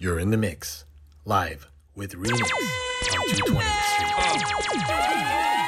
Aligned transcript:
You're 0.00 0.20
in 0.20 0.30
the 0.30 0.36
mix, 0.36 0.84
live 1.24 1.66
with 1.96 2.12
Remix 2.12 2.32
on 2.32 3.48
220. 3.48 5.67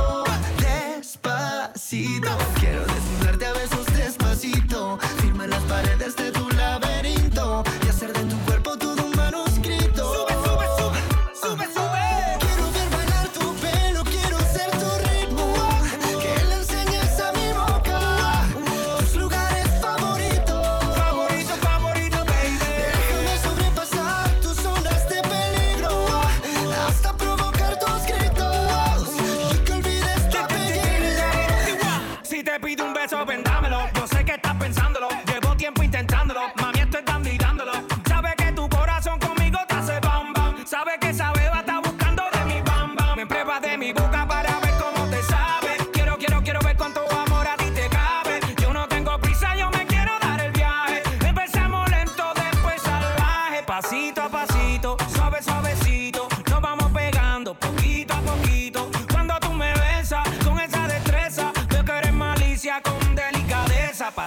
Quiero 1.91 2.85
desnudarte 2.85 3.45
a 3.47 3.51
besos 3.51 3.85
despacito. 3.87 4.97
Firme 5.19 5.45
las 5.49 5.61
paredes 5.63 6.15
de 6.15 6.31
tu 6.31 6.50
pido 32.61 32.85
un 32.85 32.93
beso 32.93 33.25
bendito. 33.25 33.50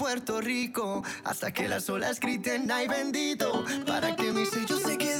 Puerto 0.00 0.40
Rico 0.40 1.04
hasta 1.24 1.52
que 1.52 1.68
las 1.68 1.90
olas 1.90 2.20
griten 2.20 2.70
ay 2.72 2.88
bendito 2.88 3.66
para 3.86 4.16
que 4.16 4.32
mi 4.32 4.46
sello 4.46 4.78
se 4.78 4.96
quede 4.96 5.19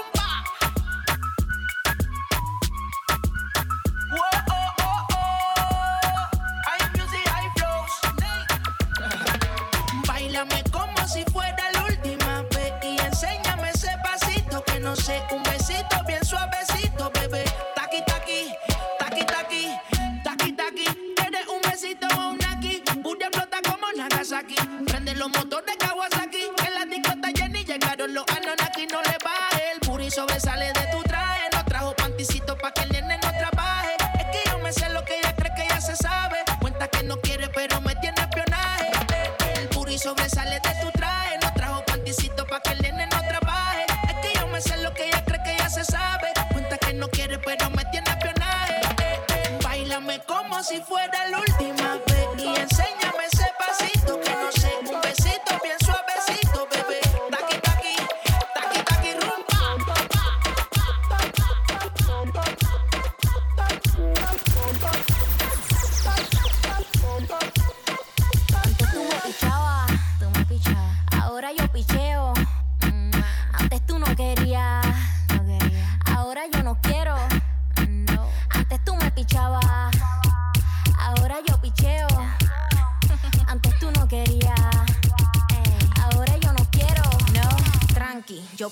Sobresale 30.21 30.67
de 30.67 30.85
tu 30.91 31.01
traje. 31.03 31.49
No 31.53 31.63
trajo 31.65 31.95
panticito 31.95 32.55
pa' 32.57 32.71
que 32.71 32.90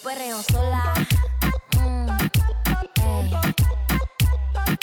perreo 0.03 0.41
sola. 0.43 0.93
Mm, 1.75 2.09
ey. 3.03 3.31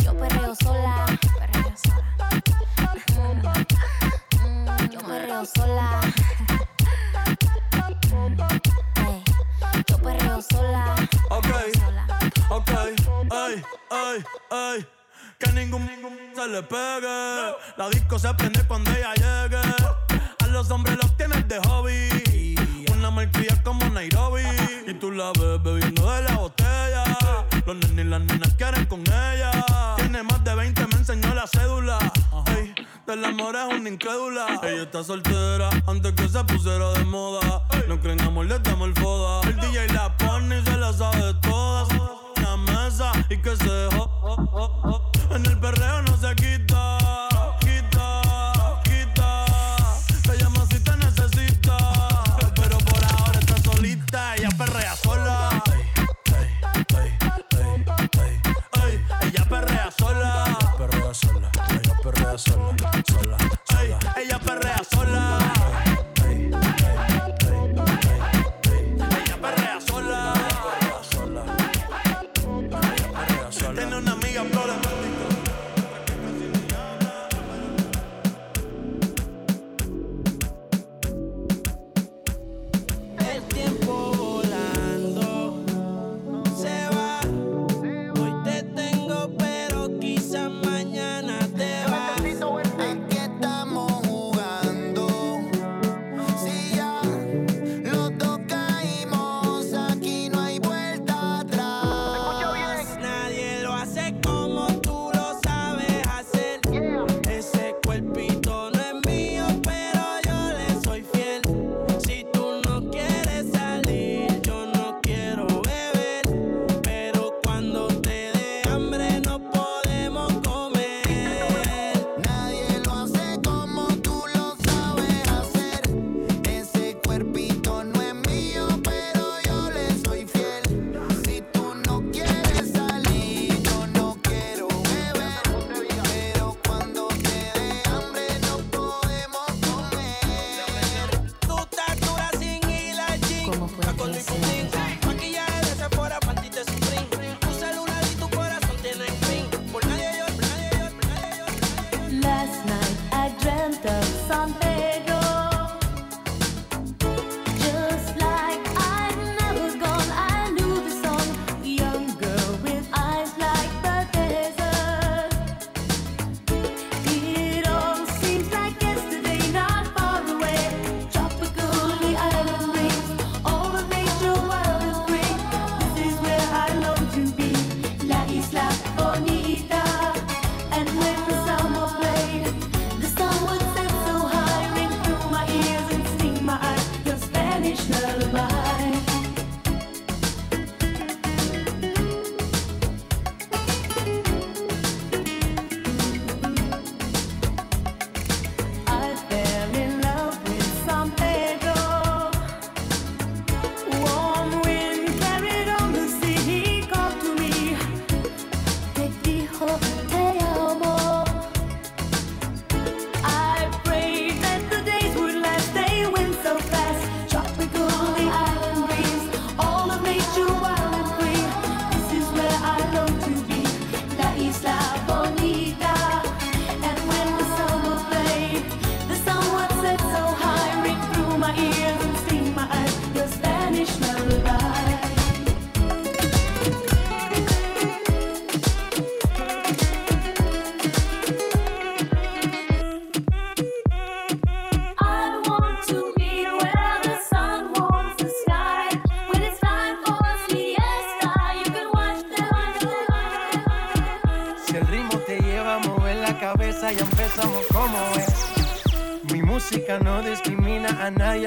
Yo 0.05 0.15
perreo 0.17 0.55
sola. 0.55 1.07
Perreo 1.39 1.73
sola. 1.85 2.29
Mm, 4.43 4.91
yo 4.91 5.01
perreo 5.01 5.45
sola. 5.45 6.01
Ey, 9.07 9.25
yo 9.89 9.99
perreo 9.99 10.43
sola. 10.43 10.95
Ok, 11.31 11.49
ok, 12.51 12.71
ay, 13.31 13.63
ay, 13.91 14.25
ay. 14.51 14.87
Que 15.39 15.53
ningún, 15.53 15.87
ningún 15.87 16.19
se 16.35 16.49
le 16.49 16.63
pegue. 16.63 17.55
La 17.77 17.89
disco 17.91 18.19
se 18.19 18.33
prende 18.35 18.67
cuando 18.67 18.91
ella 18.91 19.15
llegue. 19.15 19.61
A 20.39 20.47
los 20.49 20.71
hombres 20.71 20.97
los 20.99 21.17
tienes 21.17 21.47
de 21.49 21.59
hobby. 21.61 22.36
Una 23.09 23.31
como 23.63 23.89
Nairobi. 23.91 24.43
Y 24.85 24.95
tú 24.95 25.13
la 25.13 25.31
ves 25.39 25.63
bebiendo 25.63 26.11
de 26.13 26.23
la 26.25 26.37
botella. 26.39 27.05
Los 27.65 27.77
nenes 27.77 28.05
y 28.05 28.09
las 28.09 28.21
nenas 28.21 28.55
quieren 28.55 28.85
con 28.87 29.01
ella. 29.01 29.53
Tiene 29.97 30.25
más 30.25 30.43
de 30.43 30.55
20, 30.55 30.87
me 30.89 30.95
enseñó 30.97 31.33
la 31.33 31.47
cédula. 31.47 31.99
Ey, 32.57 32.75
del 33.07 33.25
amor 33.25 33.55
es 33.55 33.79
una 33.79 33.89
incrédula. 33.89 34.61
Ella 34.65 34.83
está 34.83 35.05
soltera 35.05 35.71
antes 35.87 36.13
que 36.15 36.29
se 36.29 36.43
pusiera 36.45 36.91
de 36.95 37.05
moda. 37.05 37.63
No 37.87 38.01
creen 38.01 38.21
amor, 38.23 38.47
le 38.47 38.59
damos 38.59 38.89
el 38.89 38.95
foda. 38.95 39.49
El 39.49 39.57
DJ 39.57 39.87
la 39.93 40.17
pone 40.17 40.59
y 40.59 40.65
se 40.65 40.77
la 40.77 40.93
sabe 40.93 41.33
todas. 41.43 41.89
La 42.43 42.57
mesa 42.57 43.13
y 43.31 43.37
que 43.41 43.57
se 43.57 43.89
jo. 43.97 45.13
En 45.31 45.47
el 45.47 45.59
perreo 45.61 46.03
no 46.03 46.16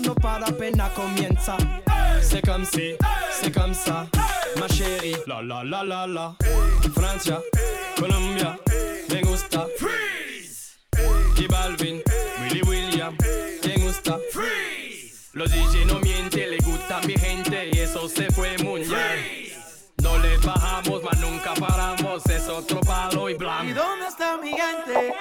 No 0.00 0.14
para, 0.14 0.46
apenas 0.46 0.90
comienza. 0.92 1.56
C'est 2.20 2.44
comme 2.44 2.64
si, 2.64 2.94
c'est 3.30 3.52
comme 3.52 3.74
ça, 3.74 4.06
ma 4.58 4.66
chérie. 4.68 5.16
La 5.26 5.42
la 5.42 5.62
la 5.62 5.84
la 5.84 6.06
la. 6.06 6.36
Francia, 6.94 7.40
Colombia, 7.96 8.56
me 9.10 9.20
gusta. 9.22 9.66
Freeze. 9.78 10.78
Y 11.36 11.46
Balvin, 11.46 12.02
Willy 12.40 12.62
William, 12.62 13.16
me 13.64 13.74
gusta. 13.84 14.18
Freeze. 14.32 15.30
Los 15.34 15.50
DJ 15.50 15.86
no 15.86 15.98
mienten, 16.00 16.50
le 16.50 16.58
gusta 16.58 17.00
mi 17.06 17.14
gente 17.14 17.70
y 17.72 17.78
eso 17.80 18.08
se 18.08 18.30
fue 18.30 18.56
muy 18.58 18.80
bien. 18.80 19.52
No 20.02 20.18
le 20.18 20.36
bajamos, 20.38 21.02
mas 21.02 21.18
nunca 21.20 21.54
paramos, 21.54 22.24
es 22.26 22.48
otro 22.48 22.80
palo 22.80 23.28
y 23.28 23.34
blanco. 23.34 23.64
¿Y 23.64 23.72
dónde 23.72 24.06
está 24.06 24.36
mi 24.38 24.50
gente? 24.50 25.14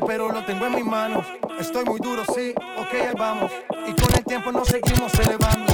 Pero 0.00 0.28
lo 0.28 0.44
tengo 0.44 0.66
en 0.66 0.74
mis 0.74 0.84
manos. 0.84 1.24
Estoy 1.58 1.84
muy 1.84 2.00
duro, 2.00 2.24
sí, 2.34 2.52
ok, 2.78 3.16
vamos. 3.16 3.52
Y 3.86 3.92
con 3.92 4.12
el 4.14 4.24
tiempo 4.24 4.50
nos 4.50 4.66
seguimos 4.68 5.12
elevando. 5.14 5.72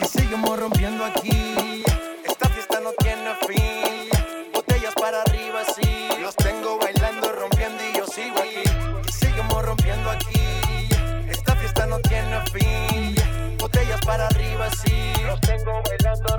Y 0.00 0.04
seguimos 0.04 0.58
rompiendo 0.58 1.04
aquí. 1.04 1.82
Esta 2.24 2.48
fiesta 2.50 2.80
no 2.80 2.90
tiene 2.98 3.34
fin. 3.46 4.10
Botellas 4.52 4.94
para 4.94 5.22
arriba, 5.22 5.60
sí. 5.74 6.08
Los 6.20 6.36
tengo 6.36 6.78
bailando, 6.78 7.32
rompiendo 7.32 7.82
y 7.82 7.96
yo 7.96 8.06
sigo 8.06 8.36
aquí. 8.38 8.68
Y 9.08 9.12
seguimos 9.12 9.64
rompiendo 9.64 10.10
aquí. 10.10 10.88
Esta 11.30 11.56
fiesta 11.56 11.86
no 11.86 11.98
tiene 12.00 12.40
fin. 12.52 13.14
Botellas 13.58 14.00
para 14.04 14.26
arriba, 14.26 14.68
sí. 14.70 15.12
Los 15.24 15.40
tengo 15.40 15.82
bailando, 15.88 16.36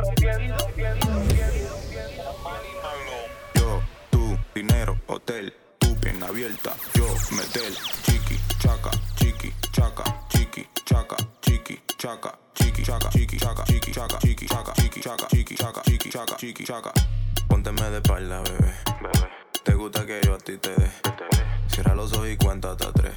abierta. 6.48 6.76
Yo, 6.96 7.06
metel, 7.36 7.76
chiqui, 8.04 8.40
chaca, 8.60 8.92
chiqui, 9.16 9.54
chaca, 9.72 10.04
chiqui, 10.30 10.68
chaca, 10.86 11.16
chiqui, 11.42 11.80
chaca, 11.98 12.38
chiqui, 12.54 12.84
chaca, 12.84 13.10
chiqui, 13.12 13.38
chaca, 13.38 13.64
chiqui, 13.66 13.92
chaca, 13.92 14.18
chiqui, 14.20 14.48
chaca, 14.48 14.74
chiqui, 14.74 15.02
chaca, 15.02 15.28
chiqui, 15.28 15.56
chaca, 15.56 15.82
chiqui, 15.84 16.10
chaca, 16.10 16.36
chiqui, 16.38 16.64
chaca. 16.66 16.92
Pónteme 17.48 17.90
de 17.90 17.98
espalda, 17.98 18.42
bebé. 18.42 18.74
Bebé. 19.02 19.30
Te 19.64 19.74
gusta 19.74 20.06
que 20.06 20.22
yo 20.24 20.36
a 20.36 20.38
ti 20.38 20.58
te 20.58 20.76
dé. 20.76 20.92
Cierra 21.68 21.96
los 21.96 22.14
ojos 22.14 22.30
y 22.30 22.38
cuéntate 22.38 22.86
a 22.86 22.92
tres. 22.92 23.14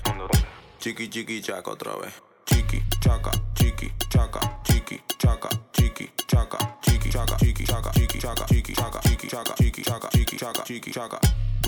Chiqui, 0.78 1.08
chiqui, 1.08 1.40
chaca 1.40 1.70
otra 1.70 1.94
vez. 1.96 2.12
Chiqui, 2.46 2.82
chaca, 3.00 3.30
chiqui, 3.54 3.92
chaca, 4.08 4.40
chiqui, 4.64 5.00
chaca, 5.18 5.49
chiqui, 5.72 6.10
chaca, 6.26 6.58
chiqui, 6.82 6.89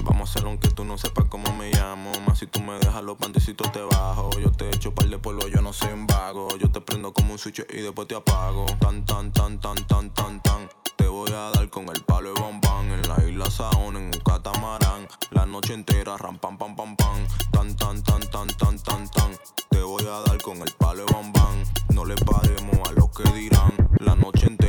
Vamos 0.05 0.29
a 0.29 0.31
hacerlo 0.33 0.49
aunque 0.51 0.69
tú 0.69 0.85
no 0.85 0.99
sepas 0.99 1.27
cómo 1.27 1.53
me 1.57 1.71
llamo. 1.71 2.11
Más 2.27 2.39
si 2.39 2.47
tú 2.47 2.61
me 2.61 2.75
dejas 2.79 3.03
los 3.05 3.17
pantecitos 3.17 3.71
te 3.71 3.81
bajo. 3.81 4.31
Yo 4.41 4.51
te 4.51 4.69
echo 4.69 4.93
par 4.95 5.09
de 5.09 5.19
polvo, 5.19 5.47
yo 5.49 5.62
no 5.62 5.73
soy 5.73 5.93
un 5.93 6.07
vago. 6.07 6.49
Yo 6.59 6.71
te 6.71 6.81
prendo 6.81 7.12
como 7.12 7.33
un 7.33 7.39
switch 7.39 7.65
y 7.71 7.83
después 7.83 8.09
te 8.09 8.17
apago. 8.17 8.67
Tan, 8.81 9.05
tan, 9.05 9.33
tan, 9.33 9.61
tan, 9.61 9.77
tan, 9.87 10.11
tan, 10.11 10.41
tan. 10.43 10.69
Te 10.97 11.07
voy 11.07 11.31
a 11.31 11.51
dar 11.55 11.71
con 11.71 11.89
el 11.89 12.03
palo 12.03 12.35
de 12.35 12.41
bombán. 12.41 12.91
En 12.91 13.09
la 13.09 13.17
isla 13.29 13.51
Saón, 13.51 13.97
en 13.97 14.05
un 14.07 14.21
catamarán. 14.25 15.07
La 15.31 15.47
noche 15.47 15.75
entera, 15.75 16.17
ram, 16.17 16.39
pam, 16.39 16.59
pam, 16.59 16.75
pam, 16.75 16.97
pam. 16.97 17.27
Tan, 17.53 17.77
tan, 17.77 18.03
tan, 18.03 18.21
tan, 18.23 18.49
tan, 18.49 18.79
tan, 18.79 19.09
tan. 19.11 19.31
Te 19.71 19.83
voy 19.83 20.05
a 20.05 20.21
dar 20.29 20.41
con 20.43 20.59
el 20.62 20.73
palo 20.79 21.05
de 21.05 21.12
bombán. 21.12 21.65
No 21.95 22.05
le 22.05 22.17
paremos 22.17 22.89
a 22.89 22.93
los 22.93 23.11
que 23.11 23.31
dirán. 23.33 23.73
La 24.01 24.17
noche 24.17 24.47
entera, 24.47 24.62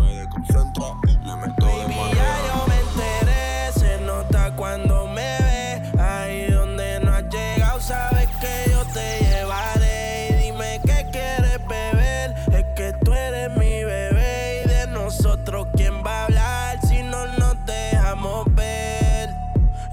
me 0.00 0.14
desconcentra, 0.14 0.86
le 1.22 1.36
meto 1.36 1.66
de 1.66 1.72
Baby, 1.72 1.94
ya 2.14 2.32
yo 2.46 2.66
me 2.66 2.80
enteré, 2.80 3.72
se 3.72 4.00
nota 4.00 4.54
cuando 4.56 5.06
me 5.06 5.38
ve. 5.38 6.00
Ahí 6.00 6.50
donde 6.50 7.00
no 7.00 7.12
has 7.12 7.24
llegado, 7.28 7.80
sabes 7.80 8.28
que 8.40 8.70
yo 8.70 8.84
te 8.92 9.20
llevaré. 9.20 10.28
Y 10.30 10.44
dime 10.44 10.80
qué 10.84 11.06
quieres 11.12 11.60
beber, 11.68 12.34
es 12.52 12.64
que 12.76 12.94
tú 13.04 13.12
eres 13.12 13.50
mi 13.56 13.84
bebé. 13.84 14.62
Y 14.64 14.68
de 14.68 14.86
nosotros, 14.88 15.68
¿quién 15.76 16.02
va 16.04 16.22
a 16.22 16.24
hablar 16.24 16.78
si 16.86 17.02
no 17.02 17.26
nos 17.38 17.56
dejamos 17.66 18.46
ver? 18.54 19.30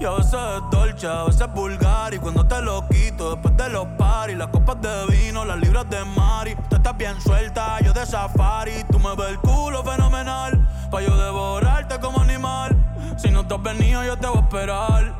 Y 0.00 0.04
a 0.04 0.10
veces 0.10 0.34
es 0.34 0.62
dolce, 0.70 1.06
a 1.06 1.24
veces 1.24 1.42
es 1.42 1.52
vulgar. 1.52 2.14
Y 2.14 2.18
cuando 2.18 2.46
te 2.46 2.62
lo 2.62 2.86
quito, 2.88 3.32
después 3.32 3.56
de 3.56 3.68
los 3.68 3.86
paris, 3.98 4.36
las 4.36 4.48
copas 4.48 4.80
de 4.80 5.06
vino, 5.06 5.44
las 5.44 5.58
libras 5.58 5.88
de 5.90 6.04
Mari. 6.04 6.56
Estás 6.88 6.98
bien 6.98 7.20
suelta, 7.20 7.80
yo 7.80 7.92
de 7.92 8.06
safari. 8.06 8.82
Tú 8.90 8.98
me 8.98 9.14
ves 9.14 9.28
el 9.28 9.38
culo 9.40 9.84
fenomenal, 9.84 10.66
pa' 10.90 11.02
yo 11.02 11.14
devorarte 11.18 12.00
como 12.00 12.18
animal. 12.18 12.74
Si 13.18 13.30
no 13.30 13.46
te 13.46 13.56
has 13.56 13.62
venido, 13.62 14.02
yo 14.04 14.16
te 14.16 14.26
voy 14.26 14.38
a 14.38 14.40
esperar. 14.40 15.14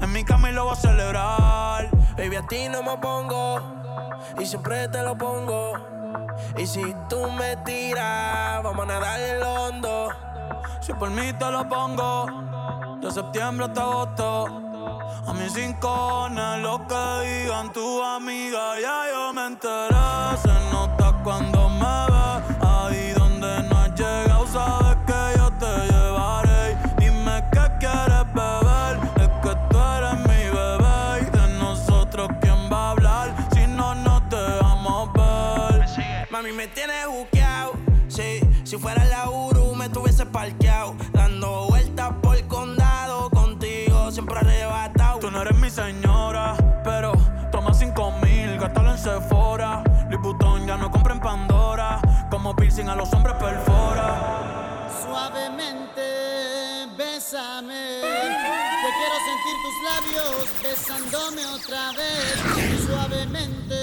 En 0.00 0.12
mi 0.12 0.24
cama 0.24 0.48
y 0.48 0.54
lo 0.54 0.64
voy 0.64 0.72
a 0.72 0.76
celebrar. 0.76 1.90
Baby, 2.16 2.36
a 2.36 2.46
ti 2.46 2.70
no 2.70 2.82
me 2.82 2.96
pongo, 2.96 3.60
y 4.40 4.46
siempre 4.46 4.88
te 4.88 5.02
lo 5.02 5.18
pongo. 5.18 5.74
Y 6.56 6.66
si 6.66 6.96
tú 7.10 7.30
me 7.32 7.54
tiras, 7.66 8.62
vamos 8.62 8.84
a 8.84 8.86
nadar 8.86 9.20
el 9.20 9.42
hondo. 9.42 10.08
Si 10.80 10.94
por 10.94 11.10
mí 11.10 11.34
te 11.34 11.50
lo 11.50 11.68
pongo, 11.68 12.98
de 13.02 13.10
septiembre 13.10 13.66
hasta 13.66 13.82
agosto. 13.82 14.69
A 15.26 15.32
mis 15.32 15.52
cinco 15.52 16.28
lo 16.62 16.86
que 16.86 17.26
digan 17.26 17.72
tu 17.72 18.02
amiga, 18.02 18.78
ya 18.80 19.04
yo 19.12 19.32
me 19.32 19.46
enteré. 19.46 19.96
Se 20.42 20.54
nota 20.72 21.20
cuando 21.24 21.68
me 21.68 22.06
ve, 22.12 22.66
ahí 22.66 23.12
donde 23.12 23.62
no 23.68 23.78
has 23.78 23.94
llegado, 23.94 24.46
sabes 24.46 24.96
que 25.06 25.38
yo 25.38 25.50
te 25.52 25.92
llevaré. 25.92 26.76
Dime 26.98 27.44
qué 27.52 27.64
quieres 27.78 28.26
beber, 28.34 28.98
es 29.16 29.28
que 29.42 29.56
tú 29.70 29.78
eres 29.78 30.18
mi 30.28 30.42
bebé. 30.56 31.26
Y 31.26 31.30
de 31.36 31.58
nosotros, 31.58 32.28
¿quién 32.40 32.70
va 32.72 32.88
a 32.88 32.90
hablar 32.90 33.34
si 33.52 33.66
no 33.66 33.94
nos 33.94 34.22
dejamos 34.28 35.12
ver? 35.12 35.86
Mami, 36.30 36.52
me 36.52 36.66
tienes 36.68 37.06
buqueado. 37.08 37.72
Sí, 38.08 38.40
si 38.64 38.76
fuera 38.76 39.04
la 39.04 39.30
Uru, 39.30 39.74
me 39.74 39.88
tuviese 39.88 40.26
parqueado. 40.26 40.94
Dando 41.12 41.66
vueltas 41.68 42.12
por 42.22 42.36
el 42.36 42.46
condado. 42.46 43.30
Contigo 43.30 44.10
siempre 44.10 44.38
arrebatado. 44.38 44.89
Señora, 45.70 46.56
pero 46.82 47.12
toma 47.52 47.72
cinco 47.72 48.10
mil, 48.22 48.58
gástalo 48.58 48.90
en 48.90 48.98
Sephora. 48.98 49.82
Louis 50.08 50.20
Vuitton 50.20 50.66
ya 50.66 50.76
no 50.76 50.90
compra 50.90 51.14
en 51.14 51.20
Pandora. 51.20 52.00
Como 52.28 52.54
piercing 52.56 52.88
a 52.88 52.96
los 52.96 53.12
hombres 53.12 53.36
perfora. 53.36 54.88
Suavemente, 55.02 56.86
bésame. 56.96 58.00
Que 58.82 58.90
quiero 58.98 59.16
sentir 59.28 59.56
tus 59.64 59.76
labios 59.90 60.48
besándome 60.62 61.46
otra 61.46 61.92
vez. 61.92 62.34
Suavemente, 62.86 63.76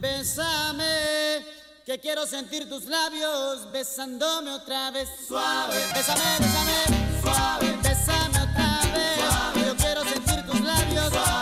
bésame. 0.00 1.44
Que 1.84 1.98
quiero 2.00 2.26
sentir 2.26 2.68
tus 2.68 2.84
labios 2.84 3.70
besándome 3.72 4.52
otra 4.52 4.92
vez. 4.92 5.08
Suave, 5.26 5.78
bésame, 5.94 6.22
bésame. 6.38 7.20
Suave, 7.20 7.76
bésame 7.82 8.38
otra 8.38 8.80
vez. 8.94 9.18
Sentir 9.52 9.61
Bye. 11.12 11.41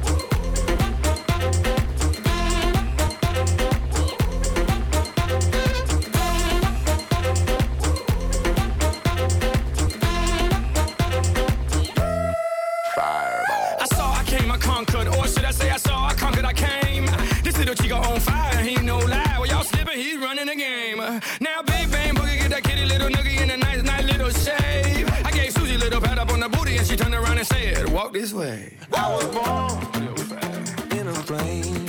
And 27.41 27.47
said, 27.47 27.89
Walk 27.89 28.13
this 28.13 28.33
way. 28.33 28.73
I 28.95 29.09
was 29.15 29.25
born 29.25 30.99
in 30.99 31.07
a 31.07 31.13
plane. 31.13 31.80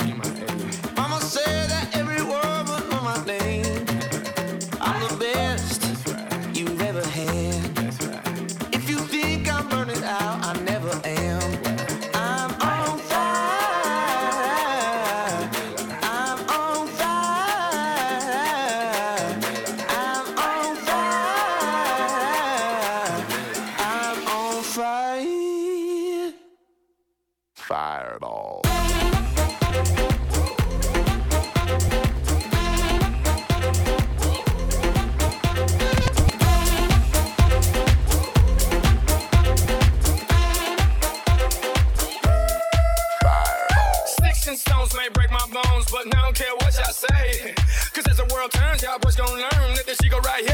This 49.93 50.09
chico 50.09 50.19
right 50.21 50.43
here 50.49 50.52